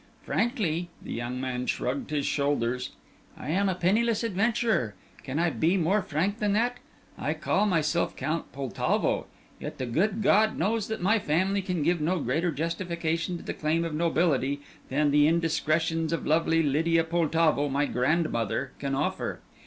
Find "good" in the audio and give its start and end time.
9.85-10.23